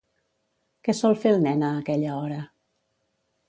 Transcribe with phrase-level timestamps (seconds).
[0.87, 2.41] Què sol fer el nen a aquella hora?